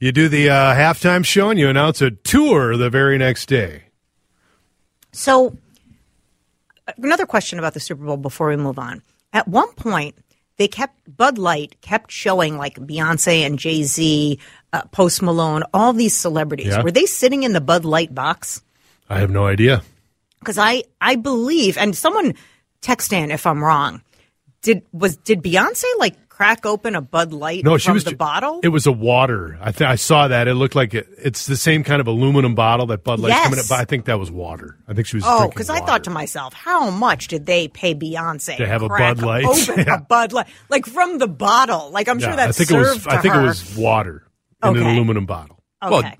[0.00, 3.84] You do the uh, halftime show and you announce a tour the very next day.
[5.10, 5.56] So,
[6.96, 9.02] another question about the Super Bowl before we move on.
[9.32, 10.14] At one point,
[10.56, 14.38] they kept Bud Light kept showing like Beyonce and Jay Z,
[14.72, 16.68] uh, Post Malone, all these celebrities.
[16.68, 16.82] Yeah.
[16.82, 18.62] Were they sitting in the Bud Light box?
[19.08, 19.82] I have no idea.
[20.38, 22.34] Because I I believe, and someone
[22.80, 24.02] text in if I'm wrong.
[24.62, 28.14] Did was did Beyonce like crack open a Bud Light No, from she was the
[28.14, 28.60] bottle?
[28.62, 29.58] It was a water.
[29.60, 30.46] I th- I saw that.
[30.46, 33.42] It looked like it, it's the same kind of aluminum bottle that Bud Light's Yes.
[33.44, 33.64] coming in.
[33.68, 34.78] But I think that was water.
[34.86, 35.24] I think she was.
[35.26, 38.88] Oh, because I thought to myself, how much did they pay Beyonce To have a
[38.88, 39.44] Bud Light?
[39.44, 39.96] Open Yeah.
[39.96, 41.90] a Bud Light, like from the bottle.
[41.90, 43.06] Like I'm Yeah, sure that's I think it was.
[43.08, 43.40] I think her.
[43.40, 44.22] it was water
[44.62, 45.60] in an aluminum bottle.
[45.82, 45.90] Okay.
[45.92, 46.12] Well,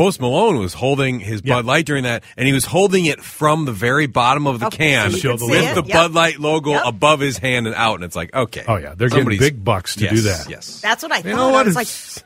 [0.00, 1.56] Post Malone was holding his Yeah.
[1.56, 4.68] Bud Light during that, and he was holding it from the very bottom of the
[4.68, 5.82] Okay, can so you Show could the with logo.
[5.82, 5.88] the.
[5.88, 5.94] Yep.
[5.96, 6.82] Bud Light logo Yep.
[6.86, 8.64] above his hand and out, and it's like, okay.
[8.66, 8.94] Oh, yeah.
[8.96, 10.48] They're getting somebody's- big bucks to yes, do that.
[10.48, 10.80] Yes.
[10.80, 11.28] That's what I thought.
[11.28, 11.66] You know what?
[11.66, 11.76] I was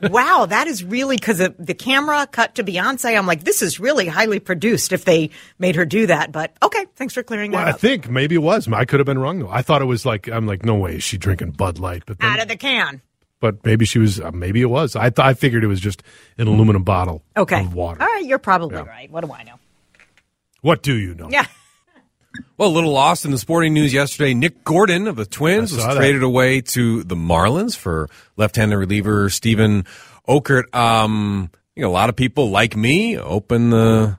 [0.01, 3.17] like, wow, that is really because the camera cut to Beyonce.
[3.17, 6.31] I'm like, this is really highly produced if they made her do that.
[6.31, 7.81] But okay, thanks for clearing Well, that I up.
[7.81, 8.69] think maybe it was.
[8.71, 9.49] I could have been wrong though.
[9.49, 12.03] I thought it was like I'm like, no way, is she drinking Bud Light?
[12.05, 13.01] But then, Out of the can.
[13.41, 14.19] But maybe she was.
[14.19, 14.95] Uh, maybe it was.
[14.95, 16.01] I th- I figured it was just
[16.37, 17.59] an aluminum bottle Okay.
[17.61, 18.01] of water.
[18.01, 18.85] All right, you're probably Yeah.
[18.85, 19.11] right.
[19.11, 19.55] What do I know?
[20.61, 21.29] What do you know?
[21.29, 21.45] Yeah.
[22.57, 24.33] Well, a little lost in the sporting news yesterday.
[24.33, 25.95] Nick Gordon of the Twins was that.
[25.95, 29.85] traded away to the Marlins for left-handed reliever Steven
[30.27, 30.63] Okert.
[30.75, 34.17] Um, you know, a lot of people like me open the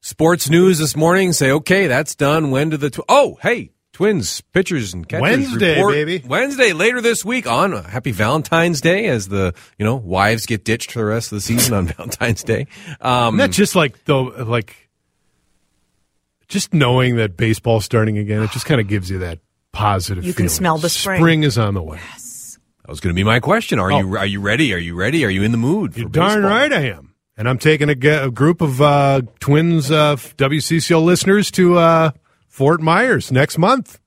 [0.00, 2.50] sports news this morning, say, okay, that's done.
[2.50, 6.22] When do the tw- oh, hey, Twins pitchers and catchers Wednesday, report- baby.
[6.26, 10.90] Wednesday later this week on Happy Valentine's Day as the you know wives get ditched
[10.92, 12.66] for the rest of the season on Valentine's Day.
[13.00, 14.90] Um, Not just like though, like
[16.48, 18.42] just knowing that baseball's starting again.
[18.42, 19.38] It just kind of gives you that
[19.72, 20.24] positive.
[20.24, 21.20] You can smell the spring.
[21.20, 21.98] Spring is on the way.
[22.82, 23.78] that was going to be my question.
[23.78, 24.74] Are you are you ready?
[24.74, 25.24] Are you ready?
[25.24, 25.92] Are you in the mood?
[25.94, 26.00] Oh.
[26.00, 26.50] You're darn baseball?
[26.50, 27.14] right I am.
[27.36, 32.10] And I'm taking a, ge- a group of uh, Twins uh, WCCO listeners to uh,
[32.54, 33.98] Fort Myers next month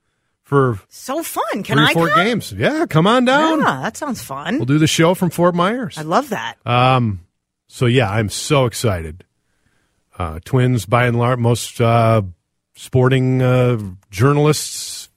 [0.41, 1.63] for So fun.
[1.63, 2.24] Can three I four come?
[2.25, 2.53] games.
[2.53, 3.59] Yeah, come on down.
[3.59, 4.56] Yeah, that sounds fun.
[4.56, 5.97] We'll do the show from Fort Myers.
[5.97, 6.56] I love that.
[6.66, 7.19] Um,
[7.68, 9.25] so yeah, I'm so excited.
[10.18, 12.22] Uh, twins, by and large, most uh,
[12.74, 13.80] sporting uh,
[14.12, 15.09] journalists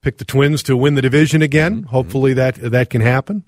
[0.00, 1.78] pick the Twins to win the division again.
[1.78, 1.88] Mm-hmm.
[1.88, 3.42] Hopefully that that can happen.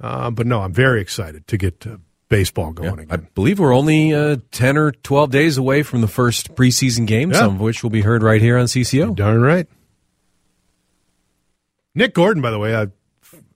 [0.00, 1.98] Uh, but no, I'm very excited to get uh,
[2.28, 3.08] baseball going I again.
[3.10, 7.30] I believe we're only uh, 10 or 12 days away from the first preseason game,
[7.30, 7.38] Yeah.
[7.40, 9.14] some of which will be heard right here on CCO.
[9.14, 9.66] Darn right.
[11.94, 12.86] Nick Gordon, by the way, uh,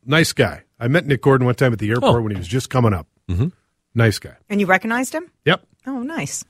[0.05, 0.63] nice guy.
[0.79, 2.21] I met Nick Gordon one time at the airport Oh.
[2.23, 3.09] when he was just coming up.
[3.29, 3.49] Mm-hmm.
[3.95, 4.37] Nice guy.
[4.49, 5.31] And you recognized him?
[5.45, 5.67] Yep.
[5.87, 6.45] Oh, nice.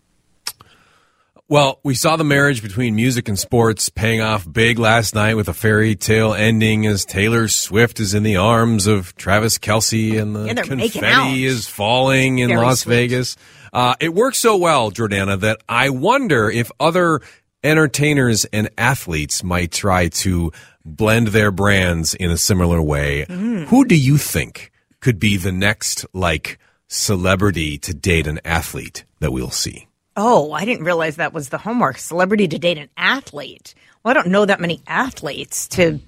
[1.50, 5.48] Well, we saw the marriage between music and sports paying off big last night with
[5.48, 10.36] a fairy tale ending as Taylor Swift is in the arms of Travis Kelce and
[10.36, 11.22] the Yeah, they're making out.
[11.22, 12.94] confetti is falling in Very Las sweet.
[12.94, 13.36] Vegas.
[13.72, 17.22] Uh, it works so well, Jordana, that I wonder if other
[17.64, 20.52] entertainers and athletes might try to
[20.84, 23.24] blend their brands in a similar way.
[23.26, 23.68] Mm.
[23.68, 24.70] Who do you think
[25.00, 26.58] could be the next, like,
[26.88, 29.87] celebrity to date an athlete that we'll see?
[30.20, 31.96] Oh, I didn't realize that was the homework.
[31.96, 33.76] Celebrity to date an athlete.
[34.02, 36.00] Well, I don't know that many athletes to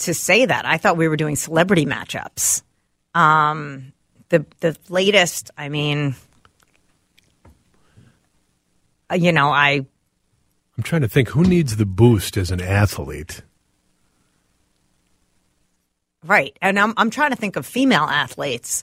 [0.00, 0.66] to say that.
[0.66, 2.60] I thought we were doing celebrity matchups.
[3.14, 3.94] Um,
[4.28, 5.50] the the latest.
[5.56, 6.14] I mean,
[9.10, 9.86] uh, you know, I
[10.76, 13.40] I'm trying to think who needs the boost as an athlete.
[16.22, 18.82] right, and I'm I'm trying to think of female athletes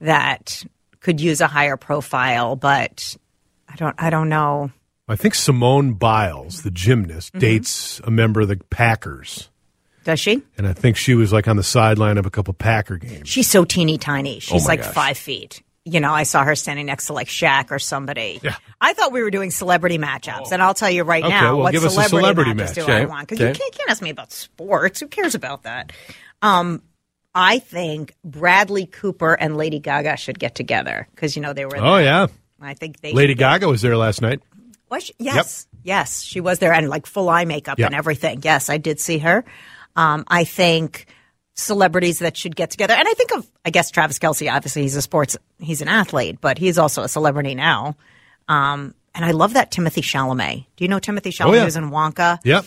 [0.00, 0.64] that
[1.00, 3.18] could use a higher profile, but
[3.76, 4.70] I don't I don't know.
[5.08, 7.38] I think Simone Biles, the gymnast, Mm-hmm.
[7.40, 9.50] dates a member of the Packers.
[10.04, 10.42] Does she?
[10.56, 13.28] And I think she was like on the sideline of a couple Packer games.
[13.28, 14.38] She's so teeny tiny.
[14.40, 14.94] She's Oh like gosh.
[14.94, 15.62] five feet.
[15.84, 18.40] You know, I saw her standing next to like Shaq or somebody.
[18.42, 18.56] Yeah.
[18.80, 21.64] I thought we were doing celebrity matchups, and I'll tell you right Okay, now well,
[21.64, 22.86] what give us a celebrity, celebrity matches match.
[22.86, 23.58] do I want because you okay.
[23.58, 24.98] can't, can't ask me about sports.
[25.00, 25.92] Who cares about that?
[26.42, 26.82] Um,
[27.34, 31.76] I think Bradley Cooper and Lady Gaga should get together because you know they were.
[31.76, 32.26] Oh yeah,
[32.60, 33.12] I think they.
[33.12, 34.40] Lady Gaga was there last night.
[34.90, 35.14] was she?
[35.18, 37.86] Yes, yes, she was there and like full eye makeup Yeah.
[37.86, 38.40] and everything.
[38.42, 39.44] Yes, I did see her.
[39.94, 41.06] Um, I think
[41.54, 42.94] celebrities that should get together.
[42.94, 44.52] And I think of, I guess Travis Kelce.
[44.52, 47.96] Obviously, he's a sports, he's an athlete, but he's also a celebrity now.
[48.48, 50.66] Um, and I love that Timothy Chalamet.
[50.76, 51.48] Do you know Timothy Chalamet?
[51.48, 51.64] Oh, yeah.
[51.64, 52.38] Who's in Wonka?
[52.44, 52.66] Yep.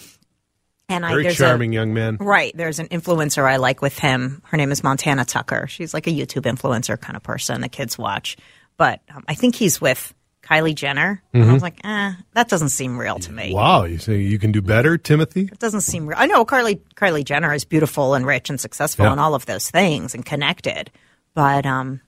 [0.89, 2.17] And I, Very there's charming a, young man.
[2.19, 2.51] Right.
[2.57, 4.41] There's an influencer I like with him.
[4.45, 5.67] Her name is Montana Tucker.
[5.67, 8.37] She's like a YouTube influencer kind of person the kids watch.
[8.79, 11.21] But um, I think he's with Kylie Jenner.
[11.33, 13.53] And I was like, eh, that doesn't seem real to me.
[13.53, 15.41] Wow, you say you can do better, Timothy?
[15.51, 16.17] It doesn't seem real.
[16.17, 19.11] I know Kylie Kylie Jenner is beautiful and rich and successful Yeah.
[19.11, 20.89] and all of those things and connected.
[21.35, 22.01] But um,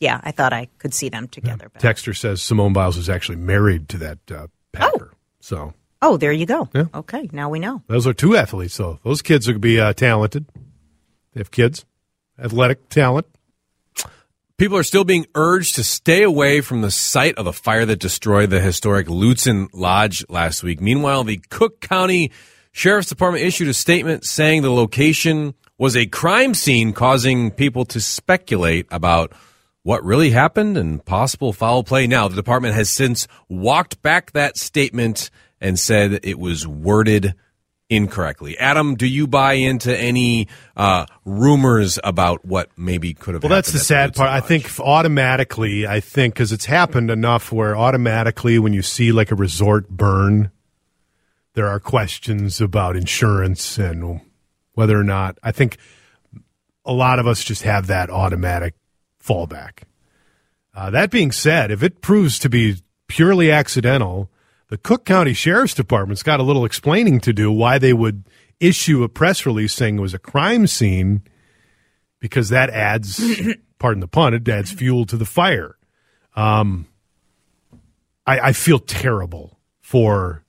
[0.00, 1.68] yeah, I thought I could see them together.
[1.68, 1.86] better.
[1.94, 5.12] Texter says Simone Biles is actually married to that uh, Packer.
[5.40, 6.68] So Oh, there you go.
[6.72, 6.84] Yeah.
[6.94, 7.82] Okay, now we know.
[7.88, 8.72] those are two athletes.
[8.74, 10.46] So those kids will be uh, talented.
[11.34, 11.84] They have kids,
[12.38, 13.26] athletic talent.
[14.58, 18.00] People are still being urged to stay away from the site of the fire that
[18.00, 20.80] destroyed the historic Lutsen Lodge last week.
[20.80, 22.32] Meanwhile, the Cook County
[22.72, 28.00] Sheriff's Department issued a statement saying the location was a crime scene, causing people to
[28.00, 29.32] speculate about
[29.84, 32.08] what really happened and possible foul play.
[32.08, 37.36] Now, the department has since walked back that statement and said it was worded
[37.90, 38.58] incorrectly.
[38.58, 43.72] Adam, do you buy into any uh, rumors about what maybe could have Well, that's
[43.72, 44.30] the sad part.
[44.30, 49.30] I think automatically, I think because it's happened enough where automatically when you see like
[49.30, 50.50] a resort burn,
[51.54, 54.20] there are questions about insurance and
[54.74, 55.38] whether or not.
[55.42, 55.78] I think
[56.84, 58.74] a lot of us just have that automatic
[59.24, 59.82] fallback.
[60.74, 62.76] Uh, that being said, if it proves to be
[63.08, 64.30] purely accidental,
[64.68, 68.24] the Cook County Sheriff's Department's got a little explaining to do why they would
[68.60, 71.22] issue a press release saying it was a crime scene
[72.20, 73.22] because that adds,
[73.78, 75.76] pardon the pun, it adds fuel to the fire.
[76.36, 76.86] Um,
[78.26, 80.44] I, I feel terrible for,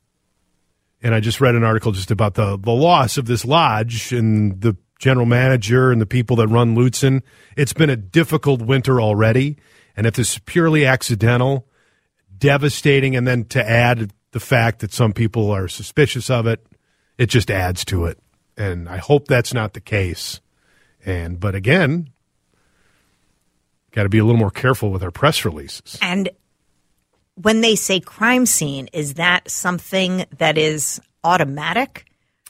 [1.01, 4.59] and I just read an article just about the the loss of this lodge and
[4.59, 7.21] the general manager and the people that run Lutsen.
[7.55, 9.57] It's been a difficult winter already,
[9.95, 11.68] and if this is purely accidental,
[12.39, 16.65] devastating, and then to add the fact that some people are suspicious of it,
[17.17, 18.19] it just adds to it.
[18.57, 20.41] And I hope that's not the case.
[21.05, 22.09] And but again,
[23.91, 25.97] got to be a little more careful with our press releases.
[26.01, 26.29] And
[27.35, 32.05] when they say crime scene, is that something that is automatic?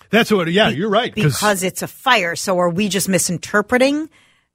[0.09, 0.51] That's what.
[0.51, 1.13] Yeah, you're right.
[1.13, 2.35] Because it's a fire.
[2.35, 4.09] So are we just misinterpreting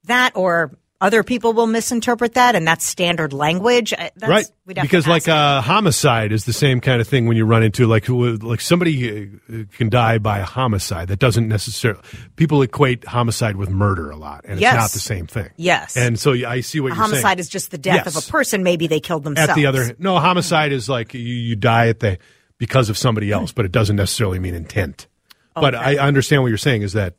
[0.05, 3.93] that, or other people will misinterpret that, and that's standard language?
[3.93, 7.09] Uh, That's, right we'd have to because like a homicide is the same kind of
[7.09, 11.09] thing when you run into like who- like somebody uh, can die by a homicide
[11.09, 12.01] that doesn't necessarily
[12.37, 14.75] people equate homicide with murder a lot and Yes.
[14.75, 15.97] it's not the same thing Yes.
[15.97, 18.23] and so I see what a you're saying homicide is just the death of a
[18.31, 18.63] person.
[18.63, 19.51] Maybe they killed themselves.
[19.51, 22.19] at the other no homicide is like you, you die at the
[22.59, 25.09] because of somebody else but it doesn't necessarily mean intent
[25.55, 27.17] but I understand what you're saying is that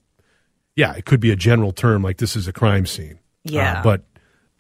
[0.75, 3.80] yeah it could be a general term like this is a crime scene Yeah.
[3.80, 4.01] Uh, but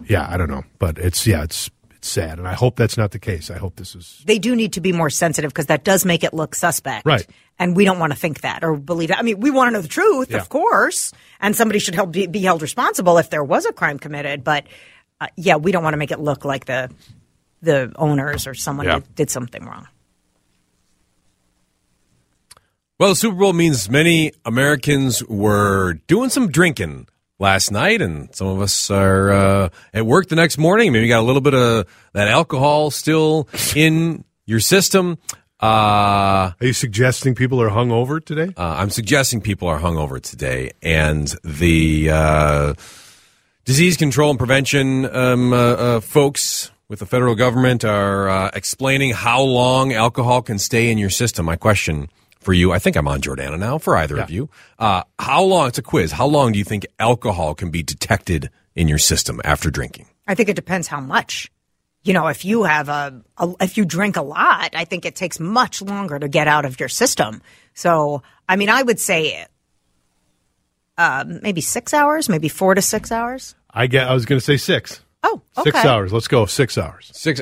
[0.05, 3.11] yeah I don't know but it's yeah it's it's sad and I hope that's not
[3.11, 5.83] the case I hope this is they do need to be more sensitive because that
[5.83, 7.05] does make it look suspect.
[7.05, 7.25] Right.
[7.57, 9.17] And we don't want to think that or believe it.
[9.17, 10.37] I mean, we want to know the truth, Yeah.
[10.39, 13.97] of course, and somebody should help be, be held responsible if there was a crime
[13.97, 14.43] committed.
[14.43, 14.65] But
[15.21, 16.91] uh, yeah, we don't want to make it look like the
[17.61, 18.95] the owners or someone Yeah.
[18.99, 19.87] did, did something wrong.
[22.99, 27.07] Well, the Super Bowl means many Americans were doing some drinking
[27.39, 30.91] last night, and some of us are uh, at work the next morning.
[30.91, 35.17] Maybe got a little bit of that alcohol still in your system.
[35.61, 38.53] Uh, Are you suggesting people are hungover today?
[38.57, 42.73] uh, I'm suggesting people are hungover today, and the uh,
[43.63, 49.11] disease control and prevention um, uh, uh, folks with the federal government are uh, explaining
[49.11, 51.45] how long alcohol can stay in your system.
[51.45, 52.09] My question
[52.45, 53.79] for you, I think I'm on Jordana now.
[53.79, 55.67] For either of you, uh, how long?
[55.67, 56.11] It's a quiz.
[56.11, 60.05] How long do you think alcohol can be detected in your system after drinking?
[60.27, 61.51] I think it depends how much.
[62.03, 65.15] You know, if you have a, a if you drink a lot, I think it
[65.15, 67.41] takes much longer to get out of your system.
[67.73, 69.47] So, I mean, I would say
[70.99, 73.55] uh, maybe six hours, maybe four to six hours.
[73.71, 74.07] I get.
[74.07, 75.01] I was going to say six.
[75.23, 75.71] Oh, okay.
[75.71, 76.13] Six hours.
[76.13, 76.45] Let's go.
[76.45, 77.09] Six hours.
[77.11, 77.41] Six.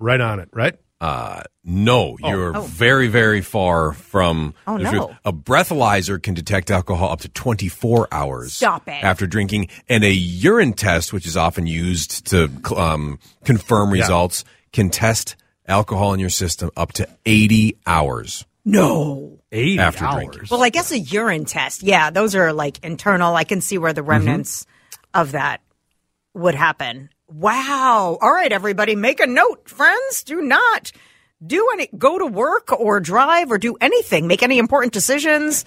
[0.00, 0.48] Right on it.
[0.52, 0.76] Right.
[1.00, 2.60] No, you're Oh.
[2.62, 4.54] very, very far from.
[4.66, 4.90] Oh, the no.
[4.90, 5.16] truth.
[5.24, 9.02] A breathalyzer can detect alcohol up to 24 hours Stop it.
[9.02, 14.90] after drinking, and a urine test, which is often used to um, confirm results, can
[14.90, 15.36] test
[15.66, 19.40] alcohol in your system up to 80 hours No.
[19.52, 20.14] Eight after hours.
[20.26, 20.42] drinking.
[20.50, 21.82] Well, I guess a urine test.
[21.82, 23.34] Yeah, those are like internal.
[23.34, 24.10] I can see where the Mm-hmm.
[24.10, 24.66] remnants
[25.14, 25.60] of that
[26.34, 27.08] would happen.
[27.28, 28.18] Wow.
[28.20, 30.22] All right, everybody, make a note, friends.
[30.24, 30.92] Do not
[31.44, 35.64] do any, go to work or drive or do anything, make any important decisions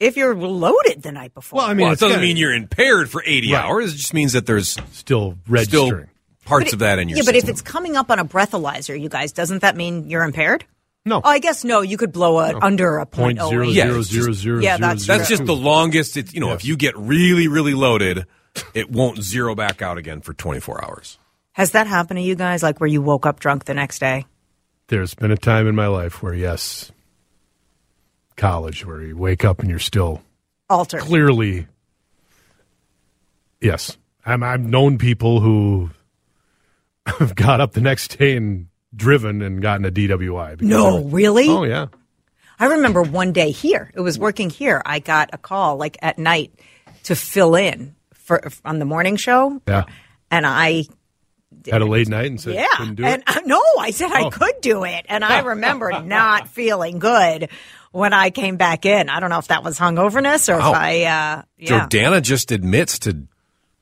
[0.00, 1.58] if you're loaded the night before.
[1.58, 3.64] Well, I mean, well, it doesn't gotta- mean you're impaired for 80 Right.
[3.64, 3.94] hours.
[3.94, 6.08] It just means that there's still still registering.
[6.44, 9.08] parts of that in your yeah, but if it's coming up on a breathalyzer, you
[9.08, 10.64] guys, doesn't that mean you're impaired?
[11.04, 11.80] no, Oh, I guess no.
[11.82, 13.74] You could blow it under a point point zero oh eight.
[13.74, 16.16] Yeah, zero it's zero just- zero yeah, that's zero That's just the longest.
[16.16, 16.60] It's you know, Yes.
[16.60, 18.24] if you get really, really loaded,
[18.74, 21.18] it won't zero back out again for 24 hours.
[21.52, 22.62] Has that happened to you guys?
[22.62, 24.26] Like where you woke up drunk the next day?
[24.88, 26.90] There's been a time in my life where yes,
[28.36, 30.22] college where you wake up and you're still
[30.68, 31.00] Altered.
[31.00, 31.66] clearly
[33.60, 33.96] yes.
[34.24, 35.90] I'm, I've known people who
[37.06, 40.60] have got up the next day and driven and gotten a DWI.
[40.62, 41.48] No, they're- really?
[41.48, 41.86] Oh yeah.
[42.58, 43.90] I remember one day here.
[43.94, 44.80] It was working here.
[44.86, 46.52] I got a call like at night
[47.04, 47.96] to fill in
[48.40, 49.60] for on the morning show.
[49.68, 49.84] Yeah.
[50.30, 50.84] And I
[51.70, 54.30] Had a late night and said yeah, and uh, no, I said I Oh.
[54.30, 57.48] could do it, and I remember not feeling good
[57.90, 59.10] when I came back in.
[59.10, 60.70] I don't know if that was hungoverness or Wow.
[60.72, 63.26] if I, uh, yeah, Jordana just admits to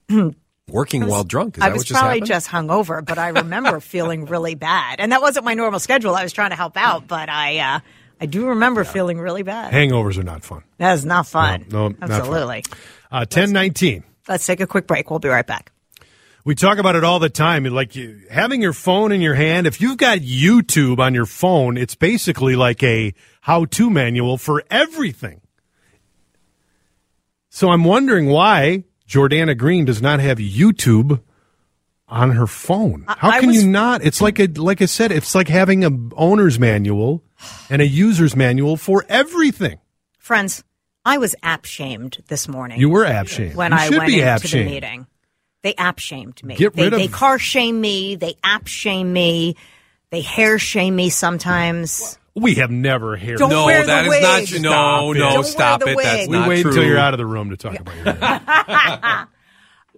[0.69, 1.57] working while drunk.
[1.59, 2.27] Is I that was just probably happened?
[2.27, 6.15] just hungover, but I remember feeling really bad, and that wasn't my normal schedule.
[6.17, 7.81] I was trying to help out, but I, uh,
[8.21, 9.73] I do remember feeling really bad.
[9.73, 10.63] Hangovers are not fun.
[10.79, 11.67] That is not fun.
[11.71, 12.11] No, no, not fun.
[12.13, 12.65] absolutely.
[13.13, 14.05] Uh, Ten nineteen.
[14.29, 15.11] Let's take a quick break.
[15.11, 15.73] We'll be right back.
[16.45, 17.65] We talk about it all the time.
[17.65, 21.77] Like you, having your phone in your hand, if you've got YouTube on your phone,
[21.77, 23.13] it's basically like a
[23.43, 25.41] how to manual for everything.
[27.51, 31.21] So I'm wondering why Jordana Green does not have YouTube
[32.09, 33.05] on her phone.
[33.07, 34.03] How can was- you not?
[34.05, 37.23] It's like a like I said, it's like having a owner's manual
[37.69, 39.79] and a user's manual for everything.
[40.19, 40.65] Friends,
[41.05, 42.79] I was app shamed this morning.
[42.81, 43.55] You were app shamed.
[43.57, 44.71] when You I went be into app the shamed.
[44.71, 45.07] meeting.
[45.63, 46.57] They app shamed me.
[46.57, 48.17] Get they, rid of- they car shame me.
[48.17, 49.57] They app shame me.
[50.11, 52.19] They hair shame me sometimes.
[52.35, 53.39] We have never heard.
[53.39, 54.23] Don't no, wear the that is wig.
[54.23, 54.59] not true.
[54.61, 55.19] No, Stop it.
[55.19, 55.97] no, Don't wear stop the it.
[56.03, 56.29] That's wig.
[56.31, 56.71] we not wait true.
[56.71, 59.29] until you're out of the room to talk about your it.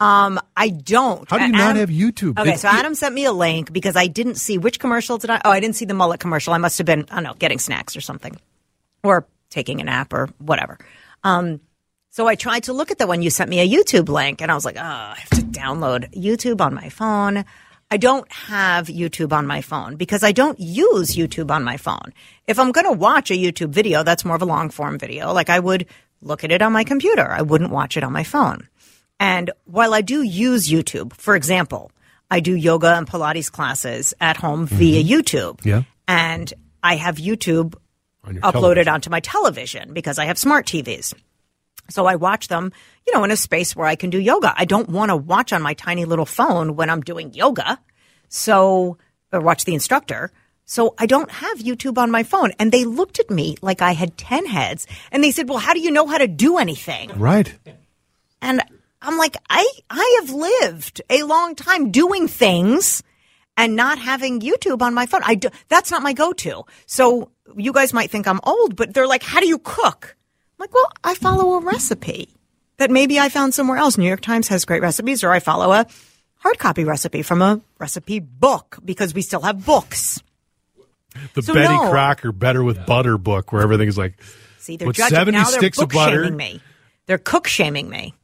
[0.01, 1.31] Um, I don't.
[1.31, 2.31] How do you A- not have YouTube?
[2.37, 5.31] Okay, It's- so Adam sent me a link because I didn't see which commercial did
[5.31, 5.41] I?
[5.45, 6.53] Oh, I didn't see the mullet commercial.
[6.55, 8.35] I must have been, I don't know, getting snacks or something,
[9.05, 10.79] or taking a nap or whatever.
[11.23, 11.61] Um,
[12.11, 14.51] so I tried to look at the one you sent me a YouTube link, and
[14.51, 17.45] I was like, oh, I have to download YouTube on my phone.
[17.91, 22.13] I don't have YouTube on my phone because I don't use YouTube on my phone.
[22.47, 25.33] If I'm going to watch a YouTube video, that's more of a long form video.
[25.33, 25.87] Like I would
[26.23, 27.31] look at it on my computer.
[27.31, 28.67] I wouldn't watch it on my phone.
[29.21, 31.93] And while I do use YouTube, for example,
[32.31, 35.59] I do yoga and Pilates classes at home via YouTube.
[35.59, 35.69] Mm-hmm.
[35.69, 35.83] Yeah.
[36.09, 37.75] And I have YouTube
[38.25, 38.89] On uploaded television.
[38.89, 41.15] onto my television because I have smart TVs.
[41.91, 42.73] So I watch them,
[43.07, 44.55] you know, in a space where I can do yoga.
[44.57, 47.79] I don't want to watch on my tiny little phone when I'm doing yoga.
[48.29, 48.99] So,
[49.33, 50.31] or watch the instructor.
[50.65, 52.53] So I don't have YouTube on my phone.
[52.59, 55.75] And they looked at me like I had 10 heads and they said, well, how
[55.75, 57.11] do you know how to do anything?
[57.19, 57.53] Right.
[58.41, 58.63] And
[59.03, 63.03] I'm like, I, I have lived a long time doing things
[63.57, 65.21] and not having YouTube on my phone.
[65.25, 66.65] I do, that's not my go-to.
[66.87, 70.17] So you guys might think I'm old, but they're like, how do you cook?
[70.59, 72.31] I'm like, well, I follow a recipe
[72.79, 73.99] that maybe I found somewhere else.
[73.99, 75.87] New York Times has great recipes, or I follow a
[76.37, 80.23] hard copy recipe from a recipe book because we still have books.
[81.35, 81.91] The So Betty no.
[81.91, 84.21] Crocker Better with Butter book, where everything's like,
[84.59, 85.45] See, they're judging 70 now.
[85.45, 86.23] They're sticks of book butter.
[86.25, 86.61] shaming me.
[87.07, 88.15] They're cook shaming me.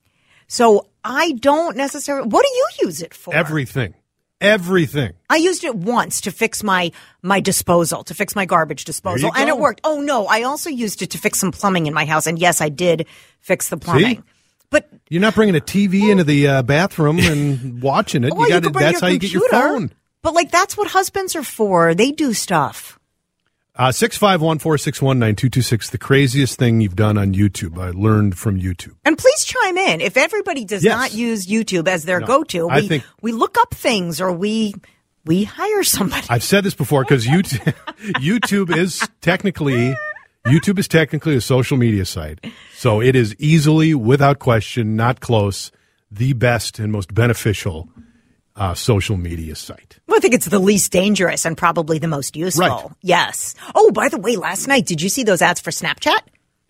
[0.46, 2.28] So I don't necessarily.
[2.28, 3.34] What do you use it for?
[3.34, 3.94] everything.
[4.40, 5.14] Everything.
[5.28, 6.92] I used it once to fix my
[7.22, 9.80] my disposal, to fix my garbage disposal, and it worked.
[9.82, 12.60] Oh no, I also used it to fix some plumbing in my house, and yes,
[12.60, 13.06] I did
[13.40, 14.22] fix the plumbing.
[14.70, 18.34] But You're not bringing a TV into the uh, bathroom and watching it.
[18.34, 19.68] well, you got that's your how you get your computer.
[19.68, 19.92] phone.
[20.22, 21.94] But like that's what husbands are for.
[21.94, 22.97] They do stuff.
[23.78, 27.78] Uh, 651-461-9226, the craziest thing you've done on YouTube.
[27.78, 28.94] I learned from YouTube.
[29.04, 30.96] And please chime in if everybody does Yes.
[30.96, 32.68] not use YouTube as their go-to.
[32.68, 34.74] I We think- we look up things or we
[35.24, 36.26] we hire somebody.
[36.30, 37.74] I've said this before because YouTube,
[38.16, 39.94] YouTube is technically
[40.46, 42.44] YouTube is technically a social media site,
[42.74, 45.70] so it is easily, without question, not close,
[46.10, 47.90] the best and most beneficial
[48.58, 49.98] uh, social media site.
[50.06, 52.66] Well, I think it's the least dangerous and probably the most useful.
[52.66, 52.86] Right.
[53.02, 53.54] Yes.
[53.74, 56.20] Oh, by the way, last night, did you see those ads for Snapchat?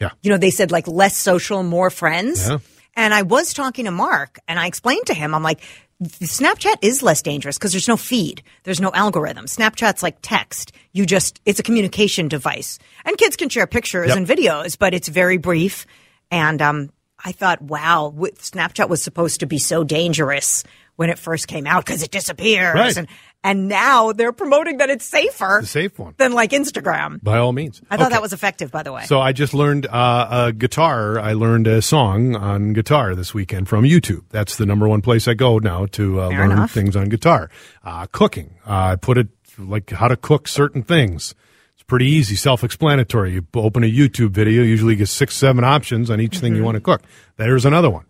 [0.00, 2.46] Yeah, You know, they said like less social, more friends.
[2.48, 2.58] Yeah.
[2.94, 5.60] And I was talking to Mark and I explained to him, I'm like,
[6.02, 8.42] Snapchat is less dangerous because there's no feed.
[8.62, 9.46] There's no algorithm.
[9.46, 10.70] Snapchat's like text.
[10.92, 12.78] You just, it's a communication device.
[13.04, 14.16] And kids can share pictures Yep.
[14.18, 15.86] and videos, but it's very brief.
[16.30, 16.90] And um,
[17.24, 20.62] I thought, wow, Snapchat was supposed to be so dangerous
[20.98, 22.74] when it first came out because it disappears.
[22.74, 22.96] Right.
[22.96, 23.06] And,
[23.44, 26.14] and now they're promoting that it's safer The safe one.
[26.18, 27.22] than like Instagram.
[27.22, 27.80] By all means.
[27.88, 28.14] I thought Okay.
[28.16, 29.04] that was effective, by the way.
[29.04, 31.20] So I just learned uh, a guitar.
[31.20, 34.24] I learned a song on guitar this weekend from YouTube.
[34.30, 36.72] That's the number one place I go now to uh, learn enough.
[36.72, 37.48] things on guitar.
[37.84, 38.56] Uh, cooking.
[38.66, 41.32] Uh, I put it like how to cook certain things.
[41.74, 43.32] It's pretty easy, self-explanatory.
[43.34, 46.58] You open a YouTube video, usually get six, seven options on each thing Mm-hmm.
[46.58, 47.02] you want to cook.
[47.36, 48.04] There's another one.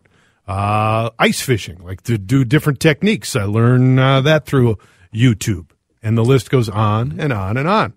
[0.49, 3.37] Uh, ice fishing, like to do different techniques.
[3.37, 4.79] I learn uh, that through
[5.15, 5.67] YouTube,
[6.03, 7.93] and the list goes on and on and on.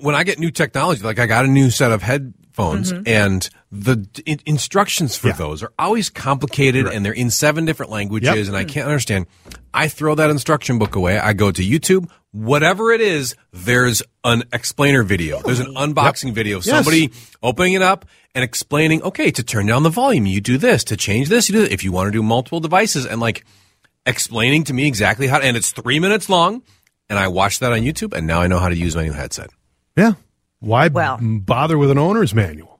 [0.00, 3.02] when I get new technology, like I got a new set of headphones, Mm-hmm.
[3.06, 5.34] and the in- instructions for Yeah.
[5.34, 8.46] those are always complicated, and they're in seven different languages, Yep.
[8.48, 9.26] and I can't understand.
[9.72, 11.18] I throw that instruction book away.
[11.18, 12.08] I go to YouTube.
[12.32, 15.40] Whatever it is, there's an explainer video.
[15.42, 16.58] There's an unboxing video.
[16.58, 17.10] of Somebody
[17.42, 19.02] opening it up and explaining.
[19.02, 20.84] Okay, to turn down the volume, you do this.
[20.84, 21.64] To change this, you do.
[21.64, 23.44] If you want to do multiple devices, and like
[24.06, 25.38] explaining to me exactly how.
[25.38, 26.62] And it's three minutes long.
[27.08, 29.12] And I watched that on YouTube, and now I know how to use my new
[29.12, 29.50] headset.
[29.96, 30.12] Yeah.
[30.60, 32.70] Why Well- b- bother with an owner's manual?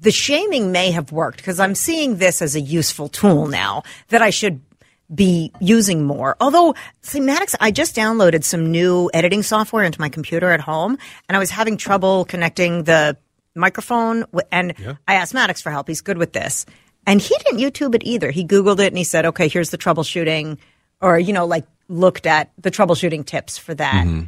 [0.00, 4.20] the shaming may have worked because I'm seeing this as a useful tool now that
[4.20, 4.60] I should
[5.14, 6.36] be using more.
[6.40, 10.98] Although, see, Maddox, I just downloaded some new editing software into my computer at home,
[11.26, 13.16] and I was having trouble connecting the
[13.54, 14.24] microphone.
[14.50, 14.74] And
[15.06, 15.88] I asked Maddox for help.
[15.88, 16.66] He's good with this,
[17.06, 18.30] and he didn't YouTube it either.
[18.30, 20.58] He Googled it and he said, "Okay, here's the troubleshooting,"
[21.00, 24.24] or you know, like looked at the troubleshooting tips for that mm-hmm.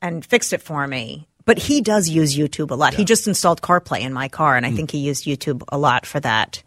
[0.00, 1.28] and fixed it for me.
[1.44, 2.94] But he does use YouTube a lot.
[2.94, 4.76] He just installed CarPlay in my car, and I mm.
[4.76, 6.62] think he used YouTube a lot for that.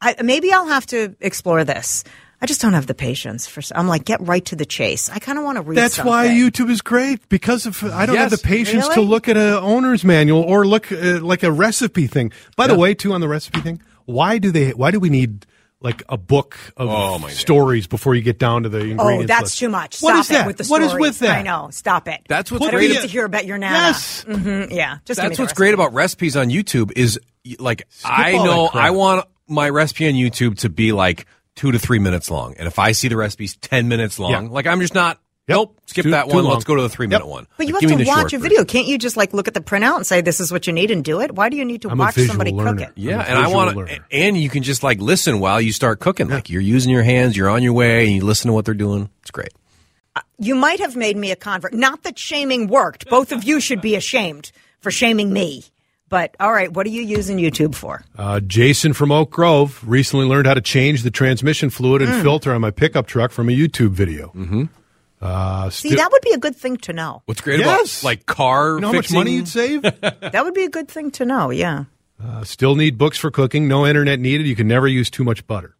[0.00, 2.02] I, maybe I'll have to explore this.
[2.40, 3.60] I just don't have the patience for.
[3.74, 5.08] I'm like, get right to the chase.
[5.10, 5.76] I kind of want to read.
[5.76, 6.28] That's why.
[6.28, 10.04] YouTube is great because of I don't have the patience to look at a owner's
[10.04, 12.30] manual or look uh, like a recipe thing.
[12.56, 14.70] By the way, too on the recipe thing, why do they?
[14.70, 15.46] Why do we need
[15.80, 17.36] like a book of Oh, my God.
[17.36, 19.24] stories before you get down to the ingredients?
[19.24, 19.58] Oh, that's list?
[19.58, 20.00] too much.
[20.00, 20.46] What Stop is it that?
[20.46, 21.00] with the What is stories.
[21.08, 21.38] with that?
[21.38, 21.68] I know.
[21.70, 22.20] Stop it.
[22.28, 23.76] That's what's I don't great- need to hear about your nana.
[23.76, 24.24] Yes.
[24.28, 24.98] Mhm, yeah.
[25.04, 25.56] Just That's what's recipe.
[25.56, 28.68] great about recipes on YouTube is y- like I know.
[28.72, 31.26] I want my recipe on YouTube to be like
[31.58, 34.40] two to three minutes long, and if I see the recipe's ten minutes long, Yeah.
[34.50, 35.18] like I'm just not.
[35.48, 35.56] Yep.
[35.56, 36.44] Nope, skip Too- that one.
[36.44, 37.30] Let's go to the three minute Yep.
[37.30, 37.46] one.
[37.56, 38.40] But you Like, have to watch short a version.
[38.42, 38.64] video.
[38.66, 40.90] Can't you just like look at the printout and say this is what you need
[40.90, 41.34] and do it?
[41.34, 42.72] Why do you need to I'm watch somebody learner.
[42.86, 42.92] cook it?
[42.96, 43.98] Yeah, and I want, learner.
[44.12, 46.28] and you can just like listen while you start cooking.
[46.28, 48.74] Like you're using your hands, you're on your way, and you listen to what they're
[48.74, 49.08] doing.
[49.22, 49.54] It's great.
[50.14, 51.72] Uh, you might have made me a convert.
[51.72, 53.08] Not that shaming worked.
[53.08, 55.64] Both of you should be ashamed for shaming me.
[56.08, 58.02] But all right, what are you using YouTube for?
[58.16, 62.52] Uh, Jason from Oak Grove recently learned how to change the transmission fluid and filter
[62.52, 64.28] on my pickup truck from a YouTube video.
[64.28, 64.64] Mm-hmm.
[65.20, 67.22] Uh, See, sti- that would be a good thing to know.
[67.26, 68.00] What's great Yes.
[68.02, 69.82] about like car you know how much money you'd save?
[70.32, 71.50] That would be a good thing to know.
[71.50, 71.84] Yeah.
[72.22, 73.68] Uh, still need books for cooking.
[73.68, 74.46] No internet needed.
[74.46, 75.74] You can never use too much butter.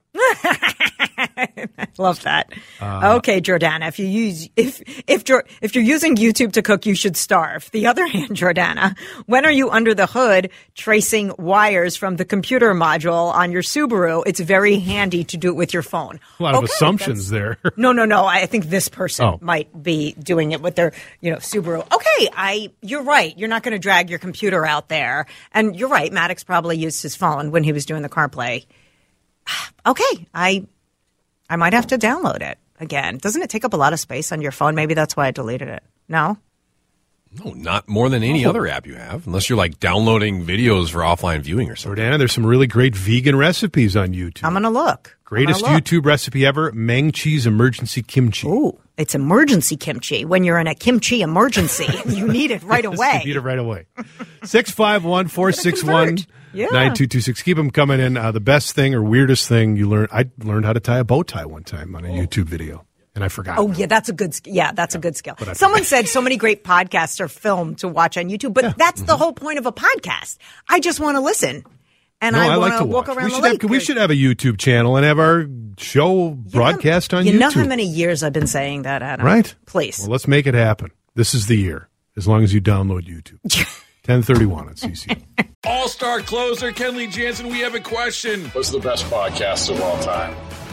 [1.79, 2.53] I love that.
[2.81, 5.25] Uh, okay, Jordana, if you use if if
[5.61, 7.71] if you're using YouTube to cook, you should starve.
[7.73, 12.75] The other hand, Jordana, when are you under the hood tracing wires from the computer
[12.75, 14.23] module on your Subaru?
[14.27, 16.21] It's very handy to do it with your phone.
[16.39, 17.59] A lot of assumptions there.
[17.77, 18.25] No, no, no.
[18.25, 19.39] I think this person Oh.
[19.41, 21.81] might be doing it with their, you know, Subaru.
[21.93, 22.71] Okay, I.
[22.83, 23.37] You're right.
[23.39, 26.13] You're not going to drag your computer out there, and you're right.
[26.13, 28.67] Maddox probably used his phone when he was doing the CarPlay.
[29.87, 30.67] Okay, I,
[31.51, 33.19] I might have to download it again.
[33.19, 34.75] Doesn't it take up a lot of space on your phone?
[34.75, 35.83] Maybe that's why I deleted it.
[36.09, 36.39] No.
[37.45, 38.51] No, not more than any oh.
[38.51, 42.03] other app you have, unless you're like downloading videos for offline viewing or something.
[42.03, 44.45] Jordana, there's some really great vegan recipes on YouTube.
[44.45, 45.19] I'm gonna look.
[45.25, 45.71] Greatest look.
[45.71, 48.49] YouTube recipe ever: Maangchi's emergency kimchi.
[48.49, 50.25] Ooh, it's emergency kimchi.
[50.25, 53.21] When you're in a kimchi emergency, you need it right away.
[53.23, 53.87] You need it right away.
[54.45, 56.27] 651 461 convert.
[56.53, 56.67] Yeah.
[56.67, 57.43] 9226.
[57.43, 58.17] Keep them coming in.
[58.17, 60.09] Uh, the best thing or weirdest thing you learned.
[60.13, 62.85] I learned how to tie a bow tie one time on a YouTube video,
[63.15, 63.59] and I forgot.
[63.59, 64.35] Oh yeah, that's a good.
[64.45, 65.37] Yeah, that's a good skill.
[65.55, 69.17] Someone said so many great podcasts are filmed to watch on YouTube, but that's the
[69.17, 70.39] whole point of a podcast.
[70.69, 71.65] I just want to listen,
[72.21, 73.17] and No, I, I, want like to walk watch.
[73.17, 73.63] around We the should, lake.
[73.63, 75.47] have, we should have a YouTube channel and have our
[75.79, 77.35] show broadcast on you YouTube.
[77.35, 79.25] You know how many years I've been saying that, Adam?
[79.25, 79.55] Right?
[79.67, 79.99] Please.
[80.01, 80.91] Well, let's make it happen.
[81.15, 83.39] This is the year, as long as you download YouTube.
[84.09, 85.23] 1031 at CC.
[85.67, 88.47] All star closer Kenley Jansen, we have a question.
[88.47, 90.35] What's the best podcast of all time?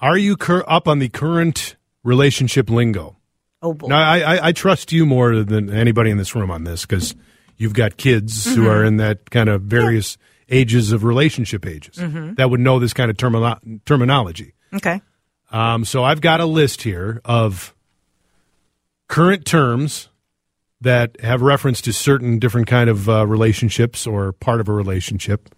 [0.00, 3.16] Are you cur- up on the current relationship lingo?
[3.62, 3.88] Oh boy.
[3.88, 7.14] Now, I, I, I trust you more than anybody in this room on this because
[7.56, 8.66] you've got kids who Mm-hmm.
[8.70, 10.16] are in that kind of various
[10.48, 12.34] ages of relationship ages Mm-hmm.
[12.34, 14.54] that would know this kind of termino- terminology.
[14.72, 15.00] Okay.
[15.50, 17.74] Um, so I've got a list here of
[19.08, 20.08] current terms
[20.80, 25.48] that have reference to certain different kind of uh, relationships or part of a relationship,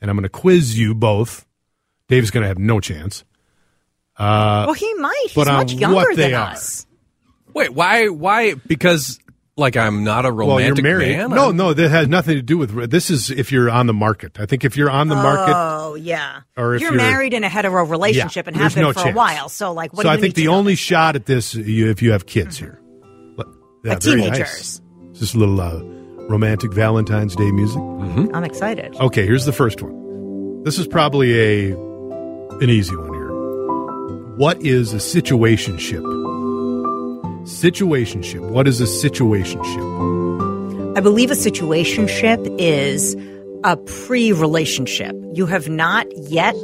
[0.00, 1.46] and I'm going to quiz you both.
[2.08, 3.22] Dave's going to have no chance.
[4.18, 5.14] Well, he might.
[5.28, 6.50] He's Uh, but much younger what they than are.
[6.52, 6.86] us.
[7.54, 8.08] Wait, why?
[8.08, 8.54] Why?
[8.54, 9.18] Because
[9.56, 11.16] like I'm not a Well, romantic you're married.
[11.16, 11.30] man.
[11.30, 12.90] No, I'm- no, that has nothing to do with.
[12.90, 14.38] This is if you're on the market.
[14.38, 16.40] I think if you're on the market, Oh yeah.
[16.56, 18.92] Or if you're, you're- married in a hetero relationship Yeah, and have there's been no
[18.92, 19.48] for a while.
[19.48, 20.58] So like, what so do I you think need the to know?
[20.58, 22.80] only shot at this you, if you have kids here.
[23.36, 23.48] But-
[23.84, 24.30] yeah, Like very nice.
[24.30, 24.82] teenagers.
[25.14, 25.80] Just a little uh,
[26.28, 27.80] romantic Valentine's Day music.
[28.32, 28.94] I'm excited.
[29.00, 30.62] Okay, here's the first one.
[30.62, 31.72] This is probably a
[32.60, 33.17] an easy one here.
[34.38, 36.00] What is a situationship?
[37.42, 38.48] Situationship.
[38.50, 40.96] What is a situationship?
[40.96, 43.16] I believe a situationship is
[43.64, 45.16] a pre-relationship.
[45.32, 46.54] You have not yet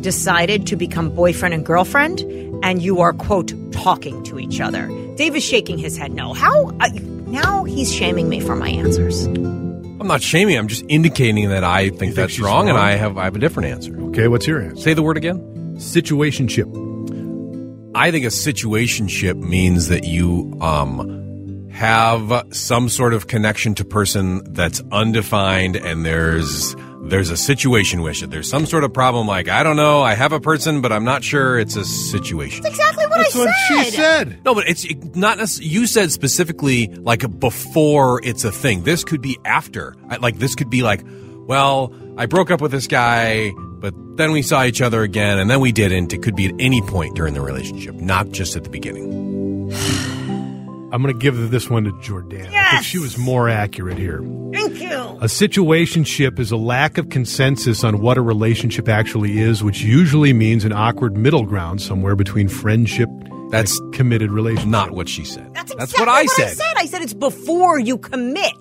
[0.00, 2.20] decided to become boyfriend and girlfriend,
[2.64, 4.86] and you are quote talking to each other.
[5.16, 6.14] Dave is shaking his head.
[6.14, 6.68] No, how?
[6.80, 6.88] Uh,
[7.26, 9.26] now he's shaming me for my answers.
[9.26, 10.56] I'm not shaming.
[10.56, 12.78] I'm just indicating that I think, think that's she's wrong, and?
[12.78, 13.94] I have I have a different answer.
[14.04, 14.80] Okay, what's your answer?
[14.80, 15.38] Say the word again.
[15.76, 16.83] Situationship.
[17.94, 24.42] I think a situationship means that you um, have some sort of connection to person
[24.52, 26.74] that's undefined, and there's
[27.06, 28.30] there's a situation with it.
[28.30, 29.26] There's some sort of problem.
[29.26, 31.58] Like I don't know, I have a person, but I'm not sure.
[31.58, 32.62] It's a situation.
[32.62, 33.84] That's Exactly what That's I what said.
[33.84, 34.44] she said.
[34.44, 35.38] No, but it's not.
[35.60, 38.82] You said specifically like before it's a thing.
[38.84, 39.94] This could be after.
[40.20, 41.02] Like this could be like,
[41.46, 43.52] well, I broke up with this guy,
[43.84, 46.14] but then we saw each other again, and then we didn't.
[46.14, 49.70] It could be at any point during the relationship, not just at the beginning.
[50.90, 52.38] I'm going to give this one to Jordan.
[52.40, 52.84] I think Yes!
[52.86, 54.20] she was more accurate here.
[54.54, 54.88] Thank you.
[55.20, 60.32] A situationship is a lack of consensus on what a relationship actually is, which usually
[60.32, 63.10] means an awkward middle ground somewhere between friendship
[63.50, 64.68] That's a committed relationship.
[64.68, 65.52] Not what she said.
[65.54, 66.56] That's, That's what I I said.
[66.56, 66.72] said.
[66.76, 68.52] I said it's before you commit.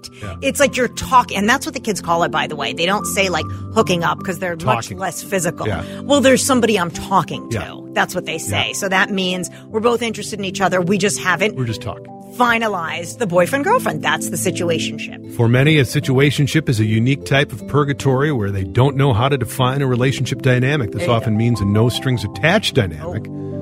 [0.41, 2.73] It's like you're talking, and that's what the kids call it, by the way.
[2.73, 4.97] They don't say like hooking up because they're Talking.
[4.97, 5.67] much less physical.
[5.67, 6.01] Yeah.
[6.01, 7.57] Well, there's somebody I'm talking to.
[7.59, 7.75] Yeah.
[7.93, 8.67] That's what they say.
[8.67, 8.73] Yeah.
[8.73, 10.81] So that means we're both interested in each other.
[10.81, 12.05] We just haven't We're just talking.
[12.37, 14.03] finalized the boyfriend girlfriend.
[14.03, 15.35] That's the situationship.
[15.35, 19.29] For many, a situationship is a unique type of purgatory where they don't know how
[19.29, 20.91] to define a relationship dynamic.
[20.91, 23.52] This There you often means a no strings attached dynamic oh.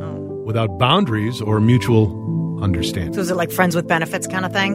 [0.52, 3.14] Without boundaries or mutual understanding.
[3.14, 4.74] So is it like friends with benefits kind of thing?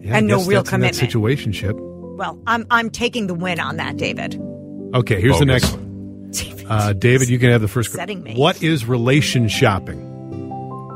[0.00, 1.12] Yeah, I and no guess real that's in that commitment.
[1.54, 1.74] situationship.
[2.16, 4.40] Well, I'm I'm taking the win on that, David.
[4.94, 5.84] Okay, here's the next one.
[6.68, 7.90] Uh, David, you can have the first.
[7.90, 8.34] que- Setting me.
[8.36, 10.00] What is relation shopping?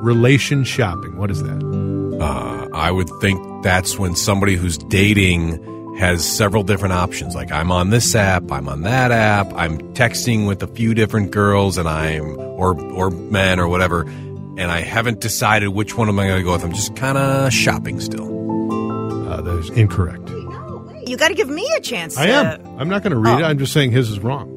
[0.02, 1.16] Relation shopping.
[1.16, 2.18] What is that?
[2.20, 5.58] Uh, I would think that's when somebody who's dating
[5.98, 7.34] has several different options.
[7.34, 11.32] Like I'm on this app, I'm on that app, I'm texting with a few different
[11.32, 16.18] girls, and I'm or or men or whatever, and I haven't decided which one am
[16.18, 16.64] I going to go with.
[16.64, 19.28] I'm just kind of shopping still.
[19.28, 20.28] Uh, that is incorrect.
[21.06, 22.16] You got to give me a chance.
[22.16, 22.80] I to- am.
[22.80, 23.42] I'm not going to read it.
[23.42, 23.46] Oh.
[23.46, 24.54] I'm just saying his is wrong.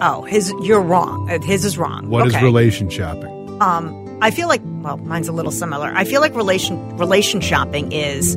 [0.00, 1.28] Oh, his you're wrong.
[1.28, 2.08] Uh, His is wrong.
[2.08, 2.44] What is okay.
[2.44, 3.60] relation shopping?
[3.60, 5.92] Um, I feel like well, mine's a little similar.
[5.94, 8.36] I feel like relation relation shopping is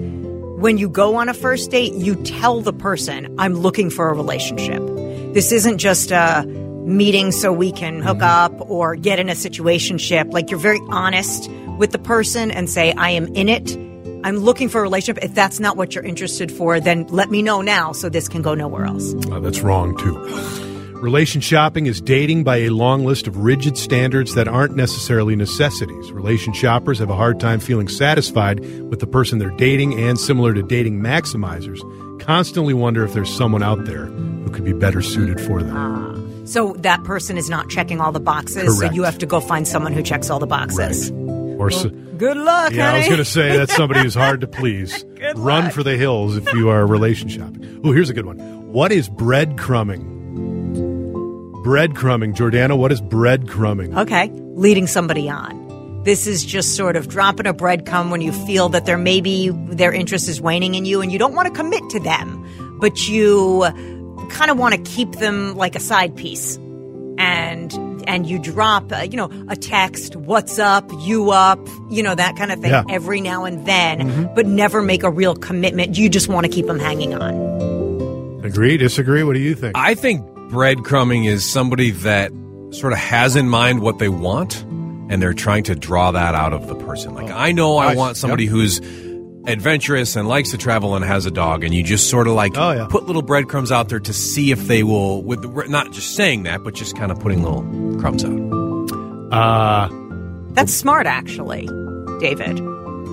[0.62, 4.14] when you go on a first date, you tell the person, "I'm looking for a
[4.14, 4.82] relationship."
[5.34, 6.46] This isn't just a
[6.86, 10.28] meeting so we can hook up or get in a situation ship.
[10.32, 13.76] Like you're very honest with the person and say, "I am in it.
[14.24, 15.24] I'm looking for a relationship.
[15.24, 18.44] If that's not what you're interested for, then let me know now so this can
[18.44, 20.71] go nowhere else." Uh, that's wrong, too.
[21.02, 26.12] Relation shopping is dating by a long list of rigid standards that aren't necessarily necessities.
[26.12, 30.54] Relation shoppers have a hard time feeling satisfied with the person they're dating and, similar
[30.54, 31.80] to dating maximizers,
[32.22, 35.76] constantly wonder if there's someone out there who could be better suited for them.
[35.76, 36.46] Ah.
[36.46, 38.92] So that person is not checking all the boxes, Correct.
[38.92, 41.10] so you have to go find someone who checks all the boxes.
[41.10, 41.84] Or s
[42.18, 45.04] Good luck, yeah, I was going to say that's somebody who's hard to please.
[45.36, 45.74] Run luck.
[45.74, 47.82] for the hills if you are relation shopping.
[47.84, 48.38] Oh, here's a good one.
[48.72, 50.21] What is breadcrumbing?
[51.64, 52.78] Breadcrumbing, Jordana.
[52.78, 53.96] What is breadcrumbing?
[53.98, 56.02] Okay, leading somebody on.
[56.04, 59.94] This is just sort of dropping a breadcrumb when you feel that there maybe their
[59.94, 62.44] interest is waning in you and you don't want to commit to them,
[62.80, 63.62] but you
[64.32, 66.58] kind of want to keep them like a side piece.
[67.20, 67.72] And
[68.08, 71.60] and you drop, uh, you know, a text, "What's up?" "You up?"
[71.92, 72.82] You know that kind of thing Yeah.
[72.82, 72.90] Mm-hmm.
[72.96, 75.96] every now and then, but never make a real commitment.
[75.96, 78.42] You just want to keep them hanging on.
[78.44, 78.78] Agree?
[78.78, 79.22] Disagree?
[79.22, 79.78] What do you think?
[79.78, 82.32] I think breadcrumbing is somebody that
[82.72, 84.62] sort of has in mind what they want
[85.10, 87.14] and they're trying to draw that out of the person.
[87.16, 88.52] Like I know I want somebody Yep.
[88.52, 88.80] who's
[89.48, 92.54] adventurous and likes to travel and has a dog and you just sort of like
[92.58, 92.88] Oh, yeah.
[92.90, 96.44] put little breadcrumbs out there to see if they will with the, not just saying
[96.44, 97.64] that but just kind of putting little
[98.00, 99.32] crumbs out.
[99.34, 99.90] Uh,
[100.54, 101.66] That's smart, actually,
[102.20, 102.60] David.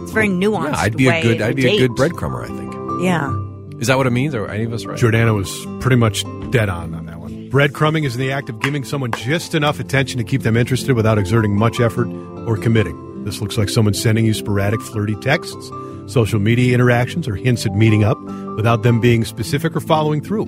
[0.03, 0.73] It's very nuanced.
[0.73, 2.75] Yeah, I'd be a good to I'd be a good breadcrumber, I think.
[3.03, 3.33] Yeah.
[3.81, 4.35] Is that what it means?
[4.35, 4.99] Are any of us right?
[4.99, 7.08] Jordana was pretty much dead on on that one.
[7.49, 10.95] Breadcrumbing is in the act of giving someone just enough attention to keep them interested
[10.95, 12.07] without exerting much effort
[12.47, 13.25] or committing.
[13.25, 15.71] This looks like someone sending you sporadic flirty texts,
[16.07, 18.21] social media interactions, or hints at meeting up
[18.57, 20.45] without them being specific or following through.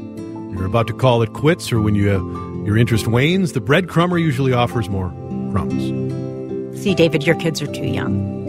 [0.52, 4.20] You're about to call it quits, or when you, uh, your interest wanes, the breadcrumber
[4.20, 5.08] usually offers more
[5.52, 6.82] crumbs.
[6.82, 8.39] See, David, your kids are too young.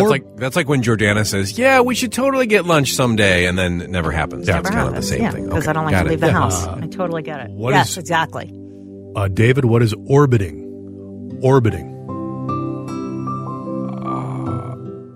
[0.00, 3.46] That's Or- like that's like when Jordana says, "Yeah, we should totally get lunch someday,"
[3.46, 4.46] and then it never happens.
[4.48, 4.54] Yeah.
[4.54, 5.44] That's Never kind of the same yeah, thing.
[5.44, 6.10] Because Okay, I don't like got to it.
[6.10, 6.32] leave the Yeah.
[6.32, 6.66] house.
[6.66, 7.50] I totally get it.
[7.50, 8.52] what yes, is- exactly.
[9.16, 11.38] Uh, David, what is orbiting?
[11.42, 11.88] Orbiting.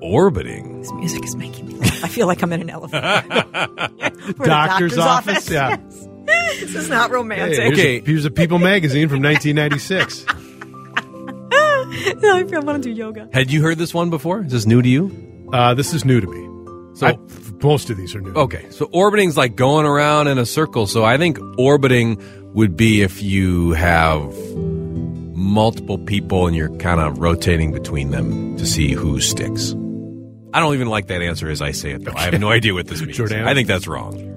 [0.00, 0.80] Orbiting.
[0.80, 2.04] This music is making me laugh.
[2.04, 3.22] I feel like I'm in an elevator.
[4.26, 5.76] For the Doctor's office, yeah.
[5.78, 6.08] Yes.
[6.60, 7.58] this is not romantic.
[7.58, 7.96] Here's, Okay.
[7.98, 10.26] a, here's a People magazine from 1996.
[12.34, 13.28] I feel I want to do yoga.
[13.32, 14.42] Had you heard this one before?
[14.44, 15.48] Is this new to you?
[15.52, 16.96] Uh, this is new to me.
[16.96, 17.18] So I-
[17.62, 18.32] most of these are new.
[18.34, 20.86] okay, so orbiting's like going around in a circle.
[20.86, 22.18] So I think orbiting
[22.54, 24.32] would be if you have
[25.34, 29.72] multiple people and you're kind of rotating between them to see who sticks.
[30.52, 32.12] I don't even like that answer as I say it though.
[32.14, 33.18] I have no idea what this means.
[33.18, 33.46] Jordana?
[33.46, 34.30] I think that's wrong.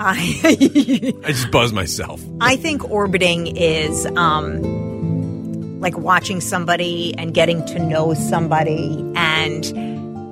[0.00, 0.14] I
[1.24, 2.20] I just buzz myself.
[2.40, 4.60] I think orbiting is um,
[5.82, 9.66] like watching somebody and getting to know somebody, and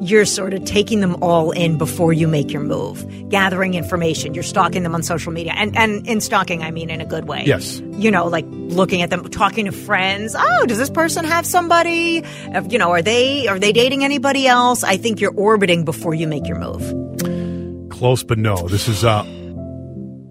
[0.01, 4.33] you're sort of taking them all in before you make your move, gathering information.
[4.33, 7.27] You're stalking them on social media, and and in stalking, I mean in a good
[7.27, 7.43] way.
[7.45, 7.81] Yes.
[7.81, 10.35] You know, like looking at them, talking to friends.
[10.39, 12.25] Oh, does this person have somebody?
[12.71, 14.83] You know, are they are they dating anybody else?
[14.85, 17.91] I think you're orbiting before you make your move.
[17.91, 18.69] Close, but no.
[18.69, 19.25] This is uh,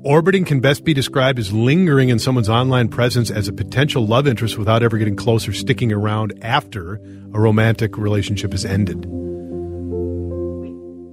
[0.04, 4.28] orbiting can best be described as lingering in someone's online presence as a potential love
[4.28, 6.96] interest without ever getting close or sticking around after
[7.34, 9.06] a romantic relationship has ended.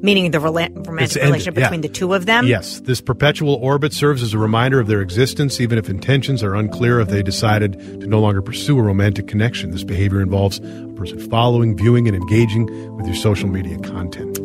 [0.02, 1.64] Meaning the rela- romantic relationship yeah.
[1.64, 2.46] between the two of them.
[2.46, 6.54] Yes, this perpetual orbit serves as a reminder of their existence, even if intentions are
[6.54, 7.00] unclear.
[7.00, 11.18] If they decided to no longer pursue a romantic connection, this behavior involves a person
[11.30, 14.38] following, viewing, and engaging with your social media content.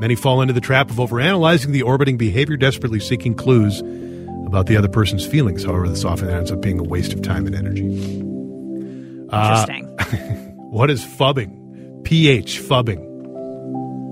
[0.00, 3.80] Many fall into the trap of overanalyzing the orbiting behavior, desperately seeking clues
[4.46, 5.64] about the other person's feelings.
[5.64, 7.86] However, this often ends up being a waste of time and energy.
[9.32, 9.88] Interesting.
[10.72, 12.02] What is phubbing?
[12.04, 12.98] PH phubbing.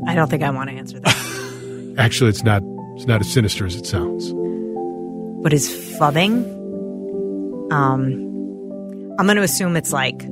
[0.07, 1.95] I don't think I want to answer that.
[1.99, 2.63] Actually, it's not.
[2.97, 4.31] It's not as sinister as it sounds.
[5.41, 6.45] what is phubbing?
[7.73, 8.03] Um,
[9.19, 10.23] I'm going to assume it's like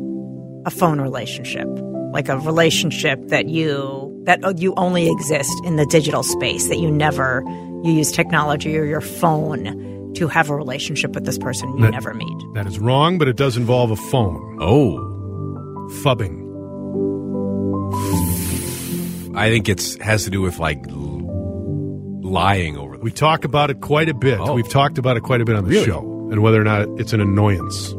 [0.66, 1.66] a phone relationship,
[2.12, 6.68] like a relationship that you that uh, you only exist in the digital space.
[6.68, 7.42] That you never
[7.82, 11.90] you use technology or your phone to have a relationship with this person you That-
[11.92, 12.38] never meet.
[12.54, 14.58] That is wrong, but it does involve a phone.
[14.60, 14.98] Oh,
[16.02, 16.44] Phubbing.
[19.36, 23.80] I think it's has to do with like lying over the We talk about it
[23.80, 24.38] quite a bit.
[24.40, 24.52] Oh.
[24.54, 25.86] We've talked about it quite a bit on the Really?
[25.86, 26.00] show,
[26.32, 27.94] and whether or not it's an annoyance.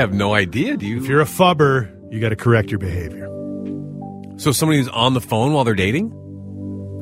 [0.00, 0.76] Have no idea.
[0.76, 0.96] Do you?
[0.96, 1.10] If you?
[1.10, 3.26] you're a phubber, you got to correct your behavior.
[4.38, 6.10] So somebody who's on the phone while they're dating?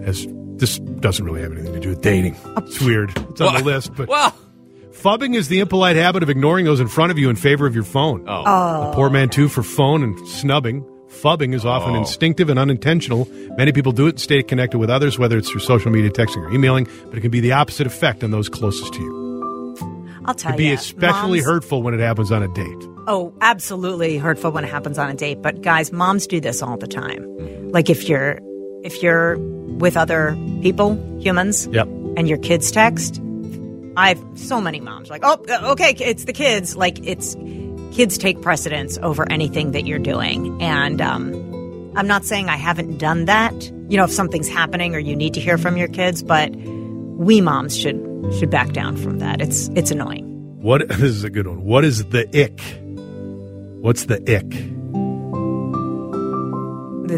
[0.05, 2.37] As this doesn't really have anything to do with dating.
[2.59, 3.11] It's weird.
[3.31, 4.35] It's on the list, but Well,
[4.91, 7.75] phubbing is the impolite habit of ignoring those in front of you in favor of
[7.77, 8.25] your phone.
[8.29, 8.43] Oh.
[8.45, 10.83] oh, A portmanteau for phone and snubbing.
[11.23, 11.99] Phubbing is often Oh.
[11.99, 13.29] instinctive and unintentional.
[13.57, 16.39] Many people do it to stay connected with others, whether it's through social media, texting,
[16.39, 19.28] or emailing, but it can be the opposite effect on those closest to you.
[20.29, 22.88] I'll tell It can be especially moms- hurtful when it happens on a date.
[23.07, 25.41] Oh, absolutely hurtful when it happens on a date.
[25.43, 27.23] But guys, moms do this all the time.
[27.25, 27.71] Mm-hmm.
[27.71, 28.38] Like if you're
[28.85, 31.87] if you're with other people, humans, Yep.
[32.17, 33.21] and your kids text,
[33.97, 36.77] I've so many moms like, oh, uh, okay, it's the kids.
[36.77, 37.35] Like it's
[37.93, 41.33] kids take precedence over anything that you're doing, and um,
[41.97, 43.55] I'm not saying I haven't done that.
[43.88, 47.41] You know, if something's happening or you need to hear from your kids, but we
[47.41, 47.97] moms should
[48.38, 49.40] should back down from that.
[49.40, 50.24] It's it's annoying.
[50.61, 51.64] What this is a good one.
[51.64, 52.61] What is the ick?
[53.83, 54.50] What's the ick?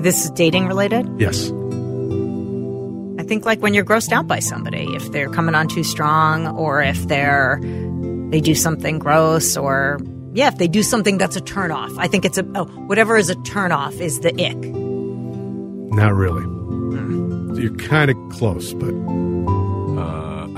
[0.02, 1.08] This is dating related.
[1.18, 1.50] Yes.
[3.18, 6.46] I think like when you're grossed out by somebody, if they're coming on too strong,
[6.46, 7.60] or if they're
[8.30, 9.98] they do something gross, or
[10.32, 11.96] yeah, if they do something that's a turnoff.
[11.98, 14.56] I think it's a oh, whatever is a turnoff is the ick.
[15.92, 16.44] Not really.
[16.44, 17.54] Hmm.
[17.54, 18.92] You're kind of close, but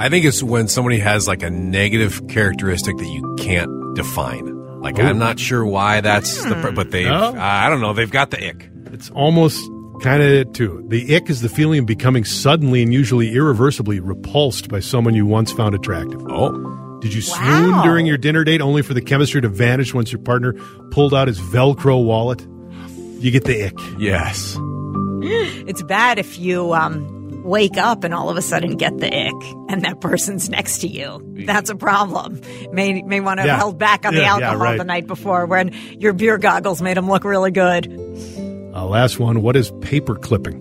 [0.03, 4.81] I I think it's when somebody has like a negative characteristic that you can't define.
[4.81, 7.35] Like I'm not sure why that's the, pr- but they, No?
[7.39, 8.69] I don't know, they've got the ick.
[8.93, 9.63] It's almost
[10.03, 10.85] kind of it too.
[10.89, 15.25] The ick is the feeling of becoming suddenly and usually irreversibly repulsed by someone you
[15.25, 16.21] once found attractive.
[16.29, 17.83] Oh, Did you swoon Wow.
[17.85, 20.55] during your dinner date only for the chemistry to vanish once your partner
[20.91, 22.45] pulled out his Velcro wallet?
[23.21, 23.79] You get the ick.
[23.99, 24.59] yes.
[25.69, 29.55] It's bad if you um, wake up and all of a sudden get the ick,
[29.69, 31.21] and that person's next to you.
[31.47, 32.41] That's a problem.
[32.73, 33.57] May may want to have Yeah.
[33.57, 34.79] held back on the Yeah, yeah, alcohol right.
[34.79, 37.87] the night before when your beer goggles made them look really good.
[38.75, 39.43] Uh, last one.
[39.43, 40.61] What is paper clipping?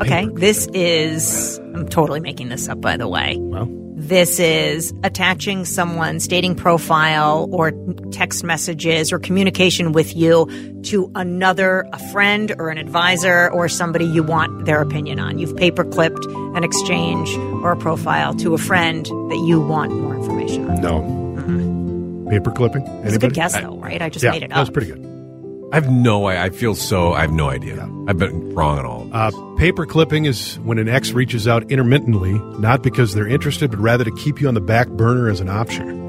[0.00, 1.58] Okay, Paper this is.
[1.74, 3.36] I'm totally making this up, by the way.
[3.38, 3.66] Well,
[4.06, 7.72] This is attaching someone's dating profile or
[8.12, 10.46] text messages or communication with you
[10.84, 15.38] to another, a friend or an advisor or somebody you want their opinion on.
[15.38, 17.30] You've paper clipped an exchange
[17.64, 20.80] or a profile to a friend that you want more information on.
[20.82, 21.00] no.
[21.00, 22.28] Mm-hmm.
[22.28, 22.86] Paper clipping?
[23.04, 24.02] It's a good guess, though, right?
[24.02, 24.56] I just Yeah, made it up.
[24.56, 25.02] that was pretty good.
[25.74, 27.82] I have no, I, I feel so, I have no idea.
[28.06, 29.08] I've been wrong on all.
[29.12, 33.80] Uh, paper clipping is when an ex reaches out intermittently, not because they're interested, but
[33.80, 36.08] rather to keep you on the back burner as an option.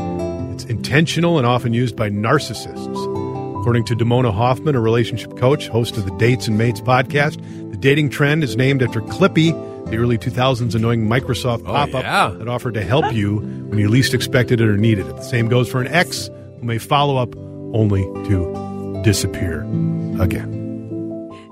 [0.54, 3.60] It's intentional and often used by narcissists.
[3.60, 7.78] According to Damona Hoffman, a relationship coach, host of the Dates and Mates podcast, the
[7.78, 9.52] dating trend is named after Clippy,
[9.90, 12.28] the early 2000s annoying Microsoft pop up yeah.
[12.38, 15.16] that offered to help you when you least expected it or needed it.
[15.16, 17.36] The same goes for an ex who may follow up
[17.74, 18.65] only to
[19.06, 19.62] disappear
[20.20, 20.52] again.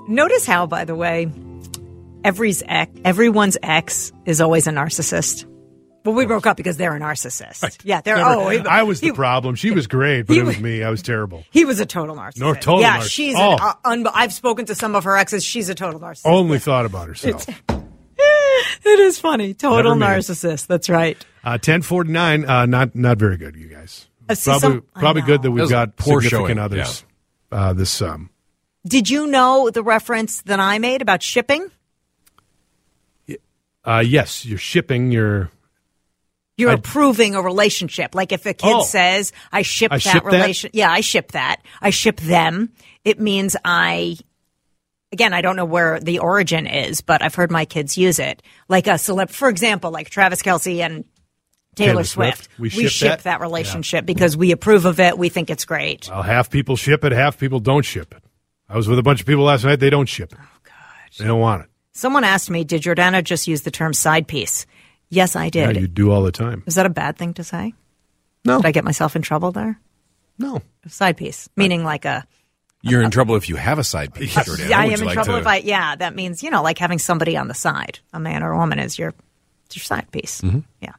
[0.10, 1.32] Notice how, by the way,
[2.24, 5.46] every's ex, everyone's ex is always a narcissist.
[6.04, 7.80] Well, we broke up because they're a narcissist.
[7.86, 8.18] Yeah, they're.
[8.18, 9.56] Never- oh, he- I was the he- problem.
[9.56, 10.84] She was great, but he it was was- me.
[10.84, 11.46] I was terrible.
[11.52, 12.40] He was a total narcissist.
[12.40, 13.36] No, total yeah, narciss- she's.
[13.38, 13.54] Oh.
[13.54, 15.46] An, uh, un- I've spoken to some of her exes.
[15.46, 16.26] She's a total narcissist.
[16.26, 17.46] Only thought about herself.
[18.18, 19.54] it is funny.
[19.54, 20.18] Total Never me.
[20.20, 20.68] narcissist.
[20.68, 21.24] That's right.
[21.46, 22.44] Uh, ten forty nine.
[22.50, 24.08] Uh, not not very good, you guys.
[24.28, 27.06] Uh, see, Probably some- probably good that That we've got poor significant showing, others.
[27.54, 28.30] Uh, this um,
[28.86, 31.70] Did you know the reference that I made about shipping?
[33.86, 35.50] uh, yes, you're shipping your.
[36.58, 38.16] You're I- approving a relationship.
[38.16, 38.84] Like if a kid Oh.
[38.84, 40.32] says, "I ship I that ship that?
[40.32, 41.58] relation," yeah, I ship that.
[41.82, 42.72] I ship them.
[43.04, 44.18] It means I.
[45.12, 48.42] Again, I don't know where the origin is, but I've heard my kids use it.
[48.68, 51.06] Like a celeb, for example, like Travis Kelce and
[51.76, 52.44] Taylor, Taylor Swift.
[52.56, 52.60] Swift.
[52.60, 53.24] We ship that?
[53.24, 55.18] that relationship because we approve of it.
[55.18, 56.08] We think it's great.
[56.10, 58.24] Well, half people ship it, half people don't ship it.
[58.70, 59.80] I was with a bunch of people last night.
[59.80, 60.40] They don't ship it.
[60.42, 60.74] Oh God,
[61.20, 61.70] they don't want it.
[61.94, 64.66] Someone asked me, "Did Jordana just use the term side piece?"
[65.10, 65.82] Yes, I Yeah, did.
[65.82, 66.64] you do all the time.
[66.66, 67.74] Is that a bad thing to say?
[68.46, 69.80] No, Did I get myself in trouble there?
[70.40, 70.62] no.
[70.88, 72.26] Side piece, meaning like a
[72.82, 74.70] You're in trouble if you have a side piece, Jordana.
[74.70, 75.58] Yeah, I am in like trouble to- if I.
[75.58, 78.58] Yeah, that means you know, like having somebody on the side, a man or a
[78.58, 79.14] woman, is your
[79.68, 80.42] it's your side piece.
[80.42, 80.60] Mm-hmm.
[80.82, 80.94] Yeah.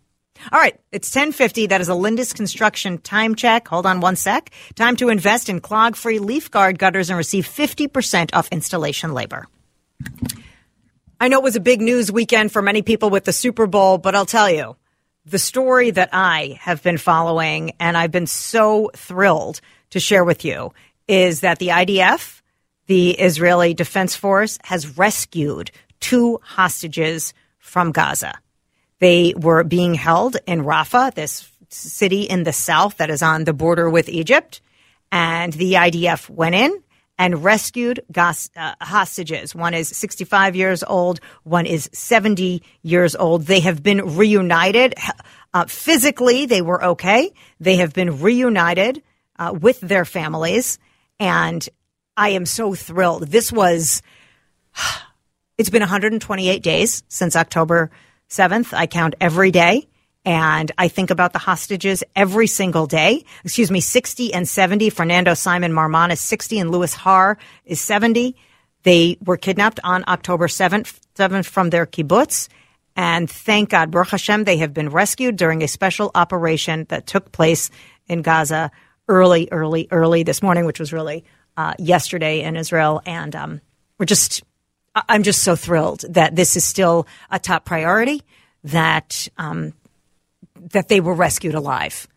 [0.53, 1.67] All right, it's ten fifty.
[1.67, 3.69] That is a Lindus Construction time check.
[3.69, 4.51] Hold on one sec.
[4.75, 9.47] Time to invest in clog-free leaf guard gutters and receive fifty percent off installation labor.
[11.21, 13.97] I know it was a big news weekend for many people with the Super Bowl,
[13.99, 14.77] but I'll tell you,
[15.25, 20.45] the story that I have been following and I've been so thrilled to share with
[20.45, 20.75] you
[21.09, 22.43] is that the IDF,
[22.87, 25.71] the Israeli Defense Force, has rescued
[26.01, 28.35] two hostages from Gaza.
[29.05, 33.53] They were being held in Rafah, this city in the south that is on the
[33.53, 34.63] border with Egypt.
[35.13, 36.83] And the IDF went in
[37.19, 39.55] and rescued gos- uh, hostages.
[39.55, 43.43] One is 65 years old, one is 70 years old.
[43.43, 44.95] They have been reunited.
[45.53, 47.31] Uh, physically, they were okay.
[47.61, 49.03] They have been reunited
[49.39, 50.79] uh, with their families.
[51.21, 51.69] And
[52.17, 53.29] I am so thrilled.
[53.29, 54.01] This was
[55.59, 57.91] it's been 128 days since October
[58.31, 58.73] 7th.
[58.73, 59.89] I count every day
[60.25, 63.25] and I think about the hostages every single day.
[63.45, 64.91] Excuse me, 60 and 70.
[64.91, 68.35] Fernando Simon Marman is 60 and Louis Har is 70.
[68.85, 72.49] They were kidnapped on October 7th, 7th from their kibbutz.
[72.97, 77.33] And thank God, Baruch Hashem, they have been rescued during a special operation that took
[77.33, 77.71] place
[78.07, 78.71] in Gaza
[79.09, 81.25] early, early, early this morning, which was really
[81.57, 83.03] uh, yesterday in Israel.
[83.05, 83.61] And um,
[83.99, 84.43] we're just
[84.95, 88.23] I'm just so thrilled that this is still a top priority.
[88.65, 89.75] That um,
[90.73, 92.09] that they were rescued alive.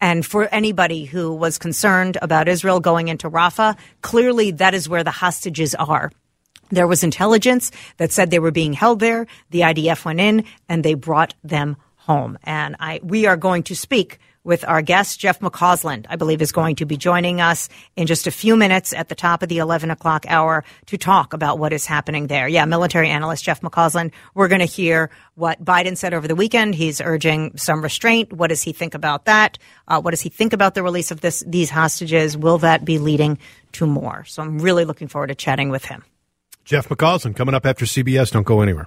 [0.00, 5.02] And for anybody who was concerned about Israel going into Rafah, clearly that is where
[5.02, 6.12] the hostages are.
[6.70, 9.26] There was intelligence that said they were being held there.
[9.50, 12.38] The IDF went in and they brought them home.
[12.42, 16.52] And I, we are going to speak with our guest, Jeff McCausland, I believe is
[16.52, 19.58] going to be joining us in just a few minutes at the top of the
[19.58, 22.46] 11 o'clock hour to talk about what is happening there.
[22.46, 24.12] Yeah, military analyst Jeff McCausland.
[24.34, 26.76] We're going to hear what Biden said over the weekend.
[26.76, 28.32] He's urging some restraint.
[28.32, 29.58] What does he think about that?
[29.88, 32.36] Uh, what does he think about the release of this, these hostages?
[32.36, 33.38] Will that be leading
[33.72, 34.24] to more?
[34.26, 36.04] So I'm really looking forward to chatting with him.
[36.64, 38.30] Jeff McCausland coming up after CBS.
[38.30, 38.86] Don't go anywhere.